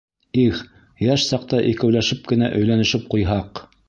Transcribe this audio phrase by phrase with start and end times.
[0.43, 0.61] Их,
[1.07, 3.63] йәш саҡта икәүләшеп кенә өйләнешеп ҡуйһаҡ!..